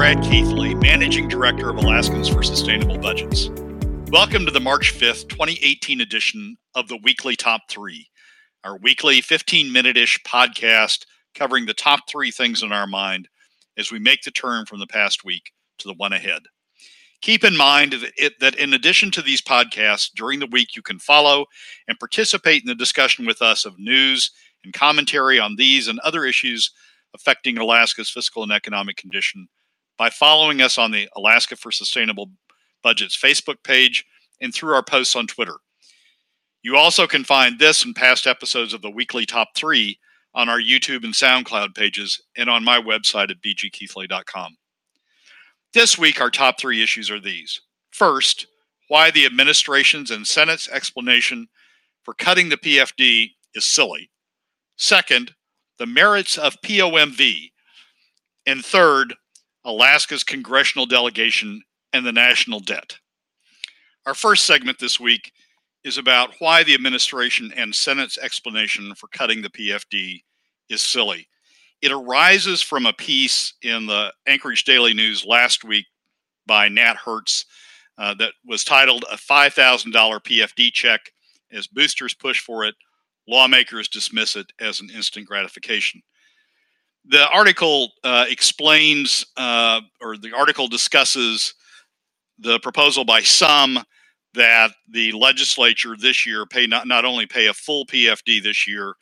[0.00, 3.50] Brad Keithley, Managing Director of Alaskans for Sustainable Budgets.
[4.10, 8.08] Welcome to the March 5th, 2018 edition of the Weekly Top 3,
[8.64, 11.04] our weekly 15 minute ish podcast
[11.34, 13.28] covering the top three things in our mind
[13.76, 16.44] as we make the turn from the past week to the one ahead.
[17.20, 20.98] Keep in mind that, that in addition to these podcasts, during the week you can
[20.98, 21.44] follow
[21.88, 24.30] and participate in the discussion with us of news
[24.64, 26.70] and commentary on these and other issues
[27.14, 29.46] affecting Alaska's fiscal and economic condition
[30.00, 32.30] by following us on the Alaska for Sustainable
[32.82, 34.02] Budgets Facebook page
[34.40, 35.56] and through our posts on Twitter.
[36.62, 39.98] You also can find this and past episodes of the weekly top three
[40.34, 44.56] on our YouTube and SoundCloud pages and on my website at bgkeithley.com.
[45.74, 47.60] This week, our top three issues are these.
[47.90, 48.46] First,
[48.88, 51.46] why the administration's and Senate's explanation
[52.04, 54.10] for cutting the PFD is silly.
[54.78, 55.34] Second,
[55.78, 57.50] the merits of POMV.
[58.46, 59.12] And third,
[59.64, 62.96] Alaska's congressional delegation, and the national debt.
[64.06, 65.32] Our first segment this week
[65.84, 70.22] is about why the administration and Senate's explanation for cutting the PFD
[70.68, 71.26] is silly.
[71.82, 75.86] It arises from a piece in the Anchorage Daily News last week
[76.46, 77.46] by Nat Herz
[77.98, 81.00] uh, that was titled A $5,000 PFD Check
[81.52, 82.74] as boosters push for it,
[83.26, 86.02] lawmakers dismiss it as an instant gratification
[87.06, 91.54] the article uh, explains, uh, or the article discusses
[92.38, 93.78] the proposal by some
[94.34, 98.94] that the legislature this year pay not, not only pay a full PFD this year,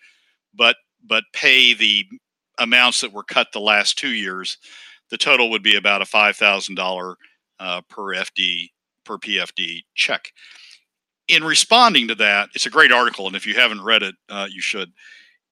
[0.55, 2.05] but but pay the
[2.59, 4.59] amounts that were cut the last two years.
[5.11, 8.71] The total would be about a five thousand uh, per FD
[9.05, 10.33] per PFD check.
[11.29, 14.49] In responding to that, it's a great article, and if you haven't read it, uh,
[14.51, 14.93] you should.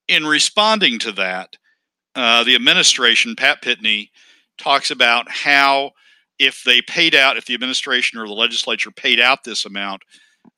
[0.09, 1.57] In responding to that,
[2.17, 4.09] uh, the administration, Pat Pitney,
[4.59, 5.91] talks about how
[6.39, 10.03] if they paid out, if the administration or the legislature paid out this amount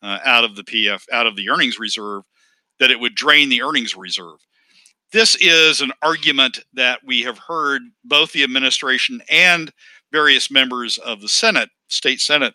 [0.03, 2.23] uh, out of the PF, out of the earnings reserve,
[2.79, 4.39] that it would drain the earnings reserve.
[5.13, 9.73] This is an argument that we have heard both the administration and
[10.13, 12.55] various members of the Senate, state Senate,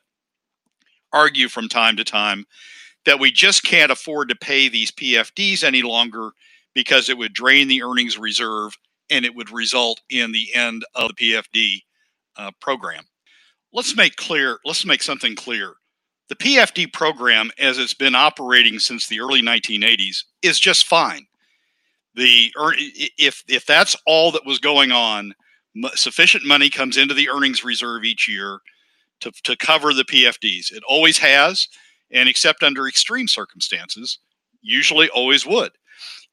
[1.12, 2.46] argue from time to time
[3.06, 6.32] that we just can't afford to pay these PFDs any longer
[6.74, 8.78] because it would drain the earnings reserve
[9.10, 11.82] and it would result in the end of the PFD
[12.38, 13.04] uh, program.
[13.74, 15.74] Let's make clear, let's make something clear.
[16.30, 21.26] The PFD program, as it's been operating since the early 1980s, is just fine.
[22.16, 22.52] The
[23.18, 25.34] if if that's all that was going on,
[25.96, 28.60] sufficient money comes into the earnings reserve each year
[29.22, 30.72] to, to cover the PFDs.
[30.72, 31.68] It always has,
[32.12, 34.20] and except under extreme circumstances,
[34.62, 35.72] usually always would.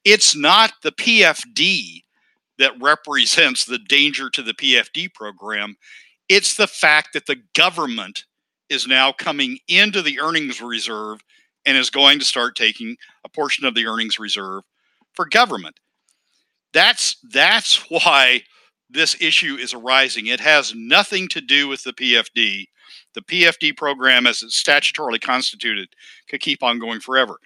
[0.05, 2.03] It's not the PFD
[2.61, 5.77] that represents the danger to the PFD program.
[6.29, 8.25] It's the fact that the government
[8.69, 11.21] is now coming into the earnings reserve
[11.67, 14.63] and is going to start taking a portion of the earnings reserve
[15.15, 15.81] for government.
[16.73, 18.43] That's that's why
[18.91, 20.27] this issue is arising.
[20.27, 22.67] It has nothing to do with the PFD.
[23.15, 25.89] The PFD program, as it's statutorily constituted,
[26.29, 27.39] could keep on going forever.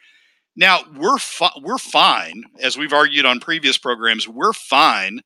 [0.56, 4.28] Now we're fi- we're fine, as we've argued on previous programs.
[4.28, 5.20] We're fine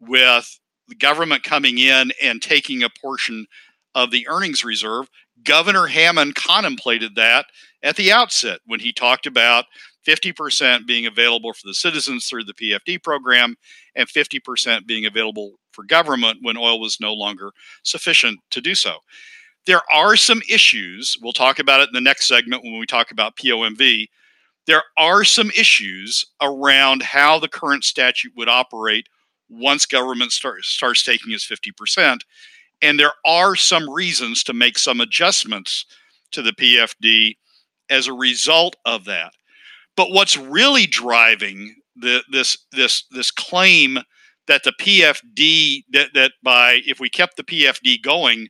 [0.00, 0.58] with
[0.88, 3.46] the government coming in and taking a portion
[3.94, 5.08] of the earnings reserve.
[5.44, 7.46] Governor Hammond contemplated that
[7.82, 9.66] at the outset when he talked about
[10.06, 13.56] 50% being available for the citizens through the PFD program
[13.94, 17.52] and 50% being available for government when oil was no longer
[17.82, 18.98] sufficient to do so.
[19.66, 23.10] There are some issues, we'll talk about it in the next segment when we talk
[23.10, 24.06] about POMV,
[24.66, 29.08] there are some issues around how the current statute would operate
[29.48, 32.20] once government start, starts taking its 50%.
[32.82, 35.86] And there are some reasons to make some adjustments
[36.32, 37.36] to the PFD
[37.90, 39.32] as a result of that.
[39.96, 43.98] But what's really driving the, this this this claim
[44.48, 48.48] that the PFD that that by if we kept the PFD going,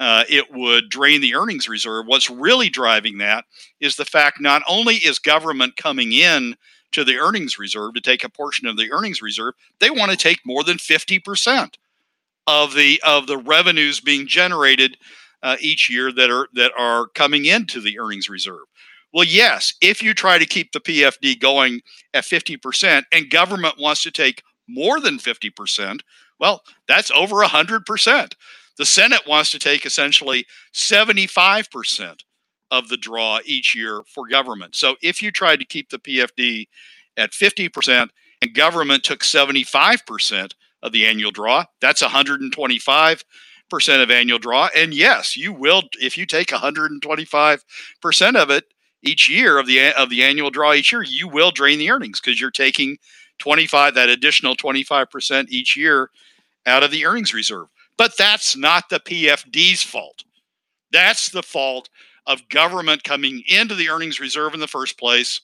[0.00, 2.06] uh, it would drain the earnings reserve.
[2.06, 3.44] What's really driving that
[3.80, 6.56] is the fact not only is government coming in
[6.92, 10.16] to the earnings reserve to take a portion of the earnings reserve, they want to
[10.16, 11.74] take more than 50%
[12.46, 14.96] of the of the revenues being generated
[15.42, 18.64] uh, each year that are that are coming into the earnings reserve.
[19.12, 21.82] Well, yes, if you try to keep the PFD going
[22.12, 26.00] at 50% and government wants to take more than 50%,
[26.40, 28.32] well, that's over 100%.
[28.78, 32.20] The Senate wants to take essentially 75%
[32.70, 34.74] of the draw each year for government.
[34.74, 36.66] So if you tried to keep the PFD
[37.16, 38.08] at 50%
[38.42, 43.24] and government took 75% of the annual draw, that's 125
[43.70, 44.68] percent of annual draw.
[44.76, 48.64] And yes, you will if you take 125% of it
[49.02, 52.20] each year of the of the annual draw each year, you will drain the earnings
[52.20, 52.98] because you're taking
[53.38, 56.10] 25 that additional 25% each year
[56.66, 57.66] out of the earnings reserve.
[57.96, 60.24] But that's not the PFD's fault.
[60.92, 61.88] That's the fault
[62.26, 65.40] of government coming into the earnings reserve in the first place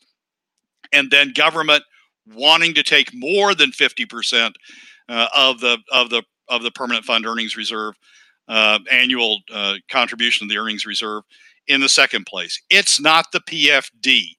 [0.93, 1.85] and then government
[2.35, 4.55] wanting to take more than 50%
[5.09, 7.95] uh, of the of the of the permanent fund earnings reserve
[8.49, 11.23] uh, annual uh, contribution of the earnings reserve
[11.69, 12.61] in the second place.
[12.71, 14.37] It's not the PFD.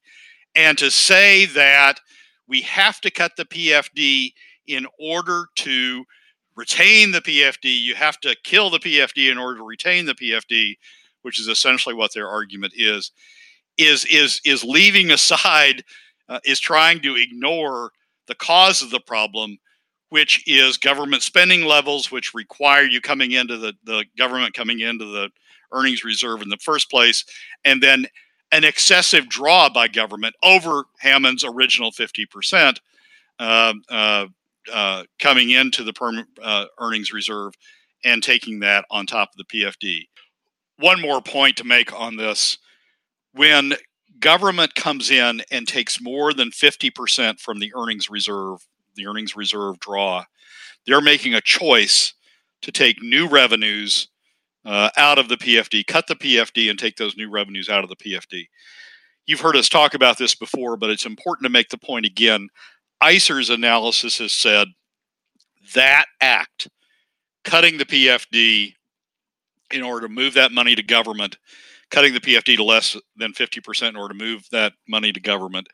[0.55, 1.99] And to say that
[2.47, 4.33] we have to cut the PFD
[4.67, 6.03] in order to
[6.56, 10.77] retain the PFD, you have to kill the PFD in order to retain the PFD,
[11.21, 13.12] which is essentially what their argument is,
[13.77, 15.83] is is is leaving aside,
[16.30, 17.92] uh, is trying to ignore
[18.27, 19.57] the cause of the problem,
[20.09, 25.06] which is government spending levels, which require you coming into the the government coming into
[25.06, 25.30] the
[25.71, 27.24] earnings reserve in the first place,
[27.63, 28.06] and then
[28.51, 32.77] an excessive draw by government over Hammond's original 50%
[33.39, 34.25] uh, uh,
[34.71, 37.53] uh, coming into the permanent uh, earnings reserve
[38.03, 40.07] and taking that on top of the PFD.
[40.77, 42.57] One more point to make on this
[43.33, 43.73] when
[44.19, 48.65] government comes in and takes more than 50% from the earnings reserve,
[48.95, 50.25] the earnings reserve draw,
[50.85, 52.13] they're making a choice
[52.61, 54.07] to take new revenues
[54.65, 57.89] uh, out of the PFD, cut the PFD, and take those new revenues out of
[57.89, 58.47] the PFD.
[59.25, 62.49] You've heard us talk about this before, but it's important to make the point again.
[63.01, 64.68] ISER's analysis has said
[65.74, 66.68] that act,
[67.44, 68.74] cutting the PFD
[69.71, 71.38] in order to move that money to government,
[71.89, 75.68] cutting the PFD to less than 50% in order to move that money to government,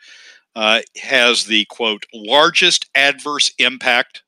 [0.56, 4.24] uh, has the quote, largest adverse impact,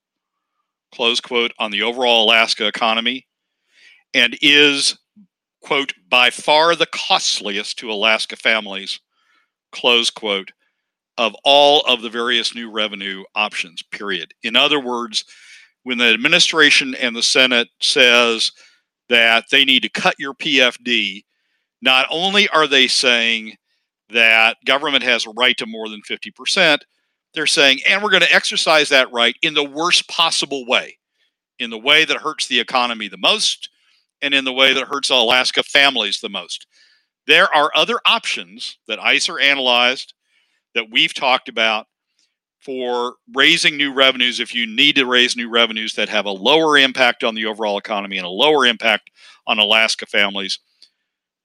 [0.93, 3.25] close quote, on the overall Alaska economy
[4.13, 4.97] and is,
[5.61, 8.99] quote, by far the costliest to Alaska families,
[9.71, 10.51] close quote,
[11.19, 14.33] of all of the various new revenue options, period.
[14.41, 15.25] In other words,
[15.83, 18.53] when the administration and the Senate says
[19.09, 21.25] that they need to cut your PFD,
[21.81, 23.57] not only are they saying
[24.09, 26.79] that government has a right to more than 50%,
[27.33, 30.97] they're saying, and we're going to exercise that right in the worst possible way,
[31.59, 33.69] in the way that hurts the economy the most,
[34.21, 36.65] and in the way that hurts Alaska families the most.
[37.27, 40.13] There are other options that ISER analyzed
[40.75, 41.87] that we've talked about
[42.59, 46.77] for raising new revenues if you need to raise new revenues that have a lower
[46.77, 49.09] impact on the overall economy and a lower impact
[49.47, 50.59] on Alaska families.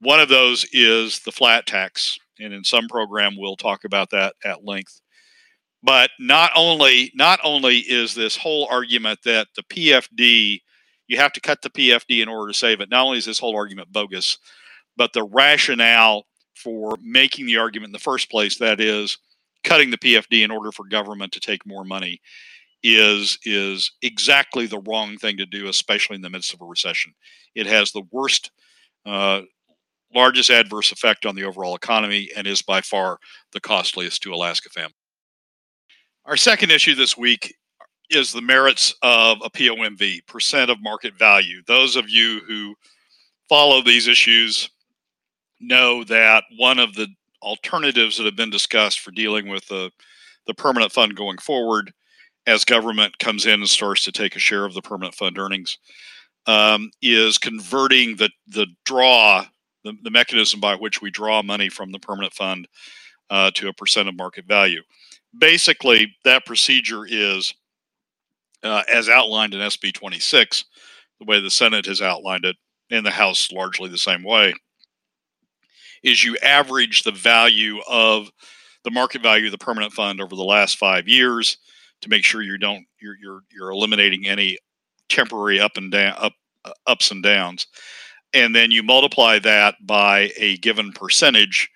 [0.00, 4.34] One of those is the flat tax, and in some program we'll talk about that
[4.44, 5.00] at length.
[5.82, 10.60] But not only not only is this whole argument that the PFD
[11.06, 12.90] you have to cut the PFD in order to save it.
[12.90, 14.38] Not only is this whole argument bogus,
[14.96, 16.26] but the rationale
[16.64, 19.18] for making the argument in the first place, that is,
[19.62, 22.20] cutting the PFD in order for government to take more money,
[22.82, 27.12] is is exactly the wrong thing to do, especially in the midst of a recession.
[27.54, 28.50] It has the worst,
[29.06, 29.42] uh,
[30.14, 33.18] largest adverse effect on the overall economy, and is by far
[33.52, 34.94] the costliest to Alaska families.
[36.24, 37.54] Our second issue this week
[38.10, 41.62] is the merits of a POMV, percent of market value.
[41.66, 42.74] Those of you who
[43.48, 44.70] follow these issues
[45.66, 47.08] know that one of the
[47.42, 49.90] alternatives that have been discussed for dealing with the,
[50.46, 51.92] the permanent fund going forward
[52.46, 55.78] as government comes in and starts to take a share of the permanent fund earnings
[56.46, 59.44] um, is converting the, the draw,
[59.82, 62.68] the, the mechanism by which we draw money from the permanent fund
[63.30, 64.82] uh, to a percent of market value.
[65.36, 67.54] Basically, that procedure is
[68.62, 70.64] uh, as outlined in SB 26,
[71.18, 72.56] the way the Senate has outlined it,
[72.90, 74.54] and the House largely the same way,
[76.04, 78.30] is you average the value of
[78.84, 81.56] the market value of the permanent fund over the last five years
[82.02, 84.58] to make sure you don't you're you're, you're eliminating any
[85.08, 86.34] temporary up and down up
[86.64, 87.66] uh, ups and downs,
[88.32, 91.68] and then you multiply that by a given percentage.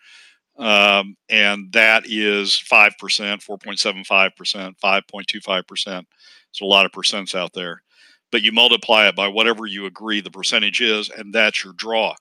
[0.59, 6.05] Um, and that is 5%, 4.75%, 5.25%, there's
[6.61, 7.81] a lot of percents out there.
[8.33, 12.17] But you multiply it by whatever you agree the percentage is, and that's your draw.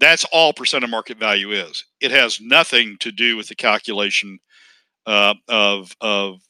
[0.00, 1.84] That's all percent of market value is.
[2.00, 4.38] It has nothing to do with the calculation
[5.06, 6.40] uh, of of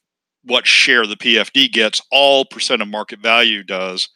[0.45, 2.01] what share the PFD gets.
[2.11, 4.09] All percent of market value does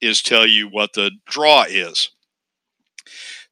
[0.00, 2.10] is tell you what the draw is.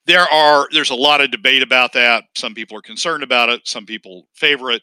[0.06, 2.24] There are there's a lot of debate about that.
[2.34, 3.68] Some people are concerned about it.
[3.68, 4.82] Some people favor it.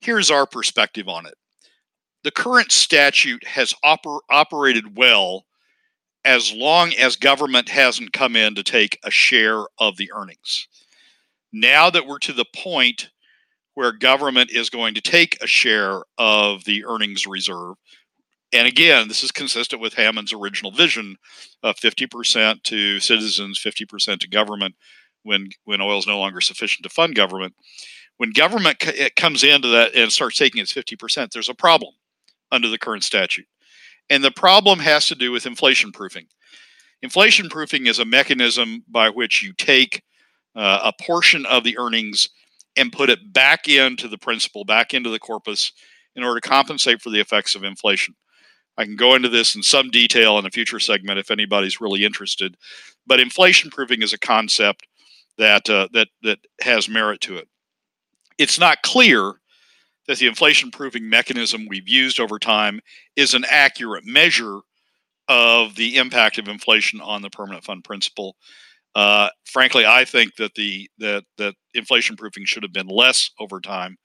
[0.00, 1.34] Here's our perspective on it
[2.26, 5.45] the current statute has oper- operated well
[6.26, 10.66] as long as government hasn't come in to take a share of the earnings.
[11.52, 13.10] Now that we're to the point
[13.74, 17.76] where government is going to take a share of the earnings reserve,
[18.52, 21.16] and again, this is consistent with Hammond's original vision
[21.62, 24.74] of 50% to citizens, 50% to government
[25.22, 27.54] when, when oil is no longer sufficient to fund government.
[28.16, 28.82] When government
[29.14, 31.94] comes into that and starts taking its 50%, there's a problem
[32.50, 33.46] under the current statute.
[34.10, 36.26] And the problem has to do with inflation proofing.
[37.02, 40.02] Inflation proofing is a mechanism by which you take
[40.54, 42.30] uh, a portion of the earnings
[42.76, 45.72] and put it back into the principal, back into the corpus,
[46.14, 48.14] in order to compensate for the effects of inflation.
[48.78, 52.04] I can go into this in some detail in a future segment if anybody's really
[52.04, 52.56] interested.
[53.06, 54.86] But inflation proofing is a concept
[55.38, 57.48] that uh, that that has merit to it.
[58.38, 59.34] It's not clear
[60.06, 62.80] that the inflation proofing mechanism we've used over time
[63.16, 64.60] is an accurate measure
[65.28, 68.36] of the impact of inflation on the permanent fund principal.
[68.94, 73.60] Uh, frankly, I think that the that that inflation proofing should have been less over
[73.60, 73.96] time,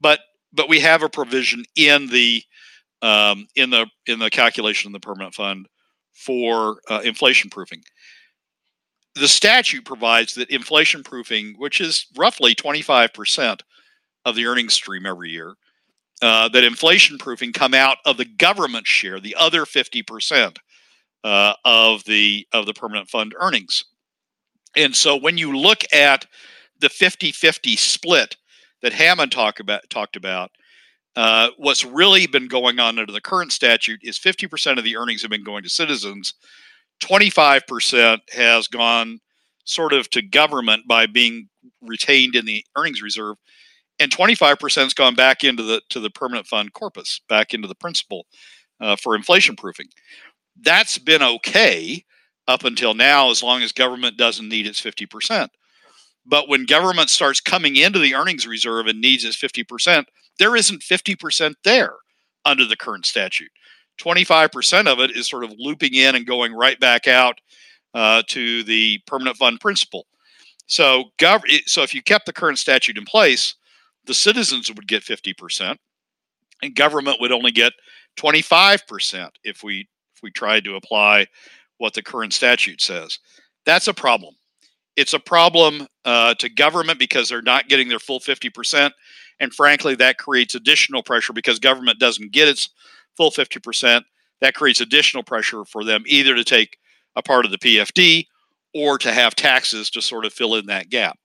[0.00, 0.20] but
[0.52, 2.42] but we have a provision in the
[3.00, 5.66] um, in the in the calculation of the permanent fund
[6.12, 7.82] for uh, inflation proofing.
[9.14, 13.60] The statute provides that inflation proofing, which is roughly 25%
[14.24, 15.54] of the earnings stream every year,
[16.22, 20.56] uh, that inflation proofing come out of the government share, the other 50%
[21.24, 23.84] uh, of the of the permanent fund earnings.
[24.76, 26.26] And so when you look at
[26.80, 28.36] the 50-50 split
[28.82, 30.50] that Hammond talk about, talked about,
[31.16, 35.22] uh, what's really been going on under the current statute is 50% of the earnings
[35.22, 36.34] have been going to citizens.
[37.02, 39.20] 25% has gone
[39.64, 41.48] sort of to government by being
[41.80, 43.36] retained in the earnings reserve
[43.98, 47.74] and 25% has gone back into the to the permanent fund corpus back into the
[47.74, 48.26] principal
[48.80, 49.86] uh, for inflation proofing.
[50.60, 52.04] That's been okay
[52.46, 55.48] up until now as long as government doesn't need its 50%
[56.26, 60.04] but when government starts coming into the earnings reserve and needs its 50%
[60.38, 61.94] there isn't 50% there
[62.44, 63.50] under the current statute.
[64.00, 67.40] 25% of it is sort of looping in and going right back out
[67.94, 70.06] uh, to the permanent fund principal.
[70.66, 73.54] So gov- so if you kept the current statute in place
[74.06, 75.76] the citizens would get 50%
[76.62, 77.72] and government would only get
[78.18, 81.26] 25% if we if we tried to apply
[81.78, 83.18] what the current statute says.
[83.66, 84.34] That's a problem.
[84.96, 88.92] It's a problem uh, to government because they're not getting their full 50%
[89.40, 92.70] and frankly that creates additional pressure because government doesn't get its
[93.16, 94.02] full 50%
[94.40, 96.78] that creates additional pressure for them either to take
[97.16, 98.26] a part of the pfd
[98.74, 101.18] or to have taxes to sort of fill in that gap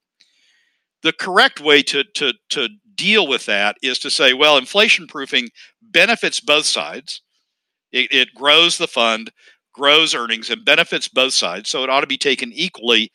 [1.03, 5.49] the correct way to, to, to deal with that is to say, well, inflation proofing
[5.81, 7.21] benefits both sides.
[7.91, 9.31] It, it, grows the fund,
[9.73, 11.69] grows earnings, and benefits both sides.
[11.69, 13.11] So it ought to be taken equally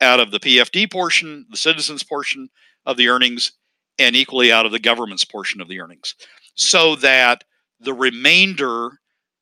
[0.00, 2.48] out of the PFD portion, the citizens portion
[2.86, 3.52] of the earnings,
[3.98, 6.14] and equally out of the government's portion of the earnings.
[6.54, 7.44] So that
[7.78, 8.98] the remainder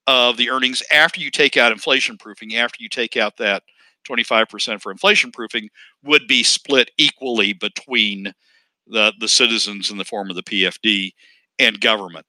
[0.06, 3.62] of the earnings after you take out inflation proofing, after you take out that
[4.04, 5.68] 25% for inflation proofing
[6.02, 8.32] would be split equally between
[8.86, 11.12] the, the citizens in the form of the PFD
[11.58, 12.26] and government.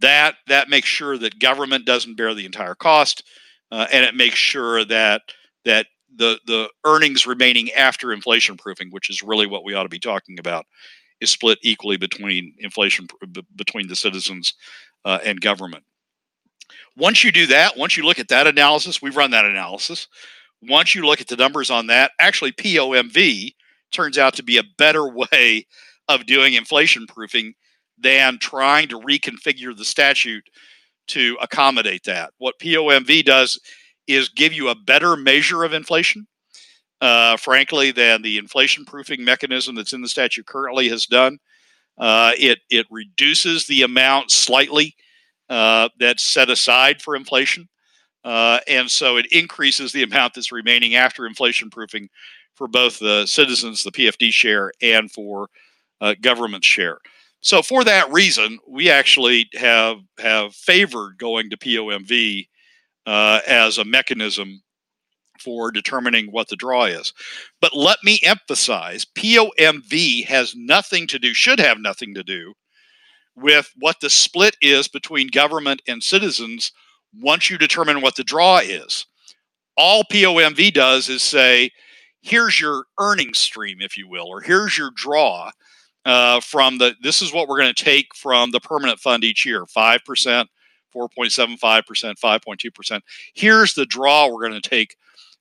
[0.00, 3.22] That that makes sure that government doesn't bear the entire cost,
[3.70, 5.20] uh, and it makes sure that
[5.66, 5.86] that
[6.16, 9.98] the the earnings remaining after inflation proofing, which is really what we ought to be
[9.98, 10.64] talking about,
[11.20, 13.06] is split equally between inflation
[13.56, 14.54] between the citizens
[15.04, 15.84] uh, and government.
[16.96, 20.08] Once you do that, once you look at that analysis, we've run that analysis
[20.62, 23.54] once you look at the numbers on that, actually POMV
[23.92, 25.66] turns out to be a better way
[26.08, 27.54] of doing inflation proofing
[27.98, 30.44] than trying to reconfigure the statute
[31.08, 32.32] to accommodate that.
[32.38, 33.60] What POMV does
[34.06, 36.26] is give you a better measure of inflation,
[37.00, 41.38] uh, frankly, than the inflation proofing mechanism that's in the statute currently has done.
[41.98, 44.94] Uh, it it reduces the amount slightly
[45.50, 47.68] uh, that's set aside for inflation.
[48.24, 52.08] Uh, and so it increases the amount that's remaining after inflation proofing
[52.54, 55.48] for both the citizens, the PFD share, and for
[56.00, 56.98] uh, government share.
[57.40, 62.46] So for that reason, we actually have have favored going to POMV
[63.06, 64.62] uh, as a mechanism
[65.40, 67.14] for determining what the draw is.
[67.62, 72.52] But let me emphasize, POMV has nothing to do, should have nothing to do
[73.36, 76.72] with what the split is between government and citizens
[77.18, 79.06] once you determine what the draw is.
[79.76, 81.70] All POMV does is say,
[82.22, 85.50] here's your earnings stream, if you will, or here's your draw
[86.04, 89.46] uh, from the, this is what we're going to take from the permanent fund each
[89.46, 90.00] year 5%,
[90.94, 93.00] 4.75%, 5.2%.
[93.34, 94.96] Here's the draw we're going to take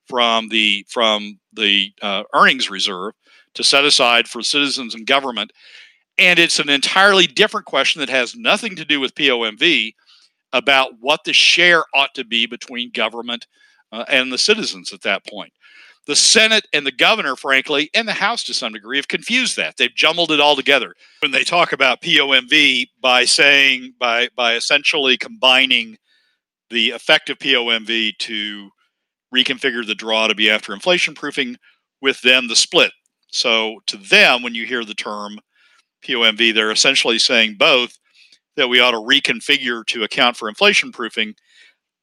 [0.06, 3.14] from the from the uh, earnings reserve
[3.54, 5.54] to set aside for citizens and government.
[6.18, 9.94] And it's an entirely different question that has nothing to do with POMV
[10.54, 13.48] about what the share ought to be between government
[13.92, 15.54] uh, and the citizens at that point.
[16.08, 19.78] The Senate and the governor, frankly, and the House to some degree, have confused that.
[19.78, 20.96] They've jumbled it all together.
[21.22, 25.98] When they talk about POMV by saying, by, by essentially combining
[26.70, 28.70] the effective POMV to
[29.34, 31.58] reconfigure the draw to be after inflation proofing
[32.02, 32.92] with them the split.
[33.32, 35.40] So to them, when you hear the term
[36.04, 37.98] POMV, they're essentially saying both
[38.60, 41.34] that we ought to reconfigure to account for inflation proofing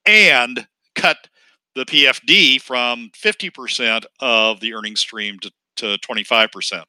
[0.07, 1.29] and cut
[1.75, 6.83] the PFD from 50% of the earnings stream to, to 25%.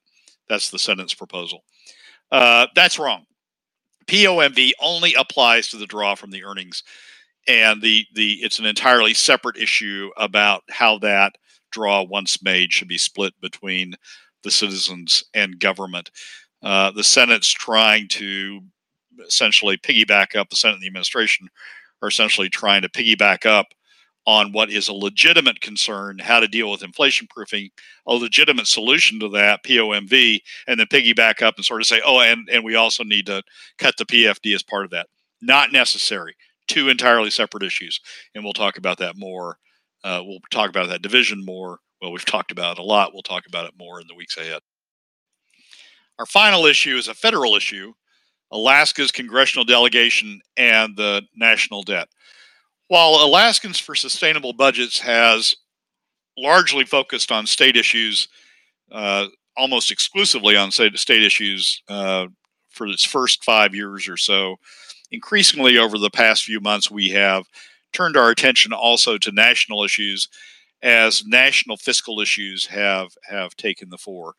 [0.48, 1.66] That's the Senate's proposal.
[2.32, 3.26] Uh, that's wrong.
[4.08, 6.84] POMV only applies to the draw from the earnings,
[7.46, 11.34] and the the it's an entirely separate issue about how that
[11.72, 13.96] draw, once made, should be split between
[14.44, 16.10] the citizens and government.
[16.64, 18.62] Uh, the Senate's trying to
[19.26, 21.50] essentially piggyback up, the Senate and the administration
[22.02, 23.68] are essentially trying to piggyback up
[24.28, 27.70] on what is a legitimate concern, how to deal with inflation proofing,
[28.06, 32.20] a legitimate solution to that, POMV, and then piggyback up and sort of say, oh,
[32.20, 33.42] and, and we also need to
[33.78, 35.08] cut the PFD as part of that.
[35.42, 36.36] Not necessary.
[36.68, 38.02] Two entirely separate issues.
[38.36, 39.58] And we'll talk about that more.
[40.04, 41.80] Uh, we'll talk about that division more.
[42.02, 43.14] Well, we've talked about it a lot.
[43.14, 44.60] We'll talk about it more in the weeks ahead.
[46.20, 47.94] Our final issue is a federal issue
[48.52, 52.08] Alaska's congressional delegation and the national debt.
[52.88, 55.56] While Alaskans for Sustainable Budgets has
[56.38, 58.28] largely focused on state issues,
[58.92, 59.28] uh,
[59.58, 62.28] almost exclusively on state, state issues uh,
[62.70, 64.56] for its first five years or so,
[65.12, 67.44] increasingly over the past few months, we have
[67.92, 70.30] turned our attention also to national issues
[70.84, 74.36] as national fiscal issues have have taken the fore.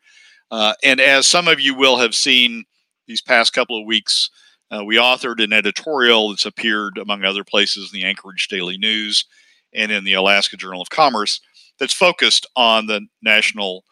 [0.51, 2.63] Uh, and as some of you will have seen
[3.09, 4.29] these past couple of weeks,
[4.71, 9.25] uh, we authored an editorial that's appeared, among other places, in the Anchorage Daily News
[9.73, 11.41] and in the Alaska Journal of Commerce
[11.79, 13.83] that's focused on the national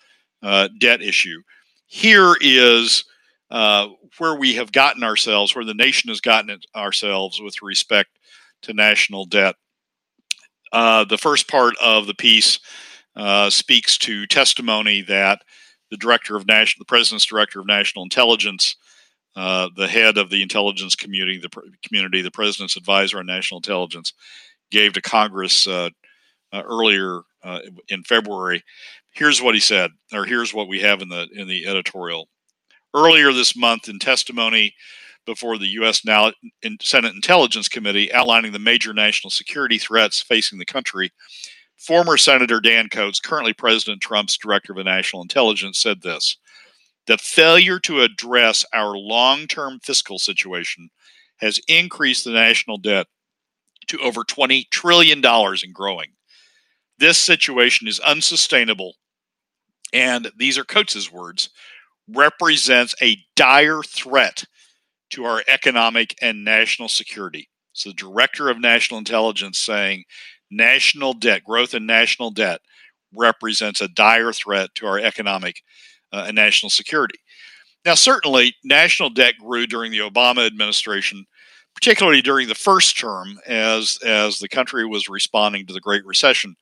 [0.43, 1.41] uh, debt issue.
[1.87, 3.05] Here is
[3.49, 3.87] uh,
[4.19, 8.19] where we have gotten ourselves, where the nation has gotten ourselves with respect
[8.63, 9.55] to national debt.
[10.71, 12.59] Uh, the first part of the piece
[13.15, 15.41] uh, speaks to testimony that
[15.89, 18.75] the director of national, the president's director of national intelligence,
[19.37, 24.13] uh, the head of the intelligence community, the community, the president's advisor on national intelligence,
[24.71, 25.89] gave to Congress uh,
[26.51, 28.63] uh, earlier uh, in February.
[29.13, 32.27] Here's what he said, or here's what we have in the in the editorial.
[32.95, 34.73] Earlier this month, in testimony
[35.27, 36.03] before the U.S.
[36.03, 36.31] Now
[36.81, 41.11] Senate Intelligence Committee outlining the major national security threats facing the country,
[41.75, 46.37] former Senator Dan Coats, currently President Trump's director of the national intelligence, said this
[47.07, 50.89] the failure to address our long term fiscal situation
[51.37, 53.07] has increased the national debt
[53.87, 56.11] to over $20 trillion and growing.
[56.99, 58.95] This situation is unsustainable,
[59.93, 61.49] and these are Coats' words,
[62.09, 64.45] represents a dire threat
[65.11, 67.49] to our economic and national security.
[67.73, 70.05] So, the director of national intelligence saying
[70.49, 72.61] national debt, growth in national debt,
[73.13, 75.61] represents a dire threat to our economic
[76.11, 77.19] uh, and national security.
[77.85, 81.25] Now, certainly, national debt grew during the Obama administration,
[81.73, 86.55] particularly during the first term, as as the country was responding to the Great Recession.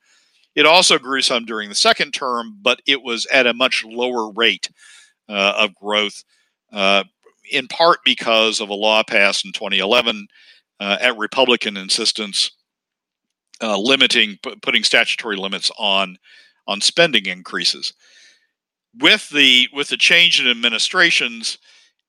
[0.54, 4.30] It also grew some during the second term, but it was at a much lower
[4.32, 4.70] rate
[5.28, 6.22] uh, of growth,
[6.72, 7.04] uh,
[7.50, 10.26] in part because of a law passed in 2011
[10.80, 12.52] uh, at Republican insistence,
[13.62, 16.16] uh, limiting, p- putting statutory limits on
[16.68, 17.92] on spending increases
[19.00, 21.58] with the with the change in administrations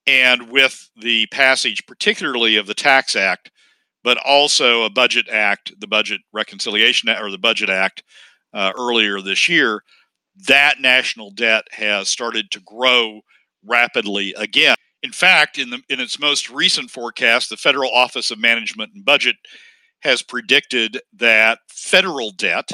[0.06, 3.52] and with the passage particularly of the tax act
[4.04, 8.04] but also a budget act the budget reconciliation or the budget act
[8.54, 9.82] uh, earlier this year
[10.46, 13.22] that national debt has started to grow
[13.66, 14.76] rapidly again.
[15.04, 19.06] In fact in the in its most recent forecast the federal office of management and
[19.06, 19.36] budget
[20.02, 22.70] has predicted that federal debt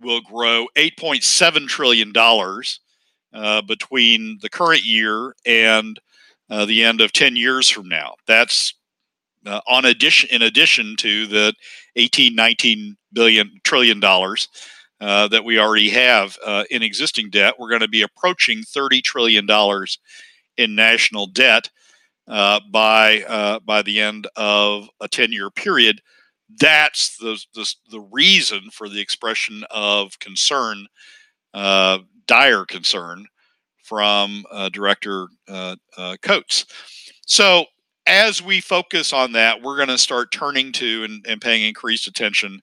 [0.00, 2.80] will grow 8.7 trillion dollars
[3.32, 5.98] uh, between the current year and
[6.50, 8.14] uh, the end of 10 years from now.
[8.26, 8.74] That's
[9.46, 11.54] uh, on addition in addition to the
[11.96, 14.48] 18 19 billion trillion dollars
[15.00, 19.00] uh, that we already have uh, in existing debt we're going to be approaching 30
[19.00, 19.98] trillion dollars
[20.56, 21.70] in national debt
[22.28, 26.00] uh, by uh, by the end of a 10 year period.
[26.60, 30.86] That's the, the, the reason for the expression of concern,
[31.54, 33.26] uh, dire concern
[33.82, 36.66] from uh, Director uh, uh, Coats.
[37.26, 37.64] So
[38.06, 42.06] as we focus on that, we're going to start turning to and, and paying increased
[42.06, 42.60] attention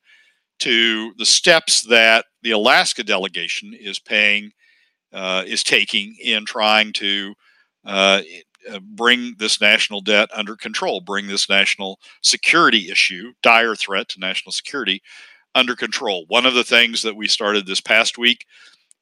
[0.59, 4.51] to the steps that the Alaska delegation is paying
[5.13, 7.33] uh, is taking in trying to
[7.85, 8.21] uh,
[8.71, 14.19] uh, bring this national debt under control, bring this national security issue, dire threat to
[14.19, 15.01] national security,
[15.53, 16.25] under control.
[16.27, 18.45] One of the things that we started this past week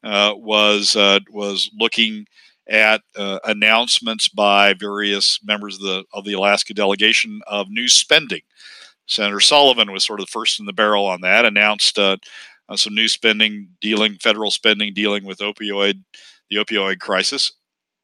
[0.03, 2.25] was uh, was looking
[2.69, 8.41] at uh, announcements by various members of the of the Alaska delegation of new spending.
[9.05, 11.45] Senator Sullivan was sort of the first in the barrel on that.
[11.45, 12.17] Announced uh,
[12.69, 16.03] uh, some new spending dealing federal spending dealing with opioid
[16.49, 17.51] the opioid crisis,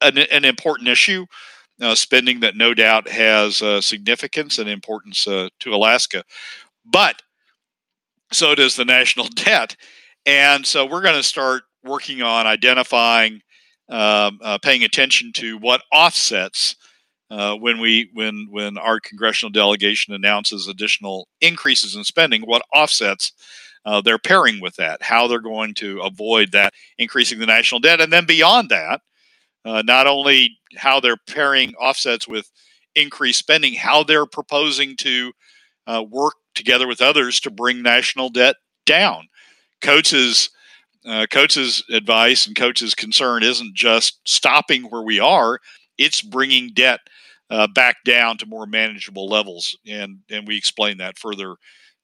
[0.02, 1.26] an, an important issue.
[1.82, 6.26] Uh, spending that no doubt has uh, significance and importance uh, to Alaska,
[6.84, 7.22] but
[8.34, 9.78] so does the national debt.
[10.26, 13.42] And so we're going to start working on identifying,
[13.90, 16.76] um, uh, paying attention to what offsets
[17.32, 23.34] uh, when we when when our congressional delegation announces additional increases in spending, what offsets
[23.86, 28.02] uh, they're pairing with that, how they're going to avoid that increasing the national debt,
[28.02, 29.02] and then beyond that,
[29.66, 32.52] uh, not only how they're pairing offsets with
[32.96, 35.32] increased spending, how they're proposing to
[35.88, 39.28] uh, work together with others to bring national debt down.
[39.82, 40.50] Coats's
[41.06, 45.60] uh, Coats's advice and Coats's concern isn't just stopping where we are;
[45.98, 47.00] it's bringing debt
[47.50, 51.56] uh, back down to more manageable levels, and and we explain that further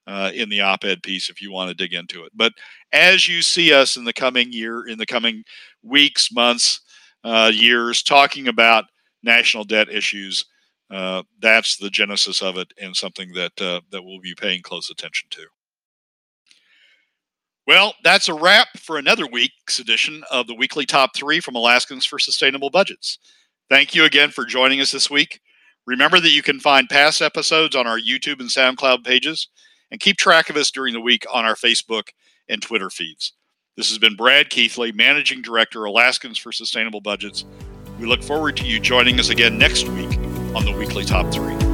[0.07, 2.31] uh, in the op-ed piece if you want to dig into it.
[2.35, 2.53] But
[2.91, 5.43] as you see us in the coming year, in the coming
[5.83, 6.81] weeks, months,
[7.23, 8.85] uh, years, talking about
[9.23, 10.45] national debt issues,
[10.91, 14.89] uh, that's the genesis of it, and something that uh, that we'll be paying close
[14.89, 15.45] attention to.
[17.67, 22.05] Well, that's a wrap for another week's edition of the weekly top three from Alaskans
[22.05, 23.17] for Sustainable Budgets.
[23.69, 25.41] Thank you again for joining us this week.
[25.87, 29.47] Remember that you can find past episodes on our YouTube and SoundCloud pages
[29.89, 32.09] and keep track of us during the week on our Facebook
[32.47, 33.33] and Twitter feeds.
[33.77, 37.45] This has been Brad Keithley, Managing Director, Alaskans for Sustainable Budgets.
[37.99, 40.17] We look forward to you joining us again next week
[40.55, 41.64] on the Weekly Top 3.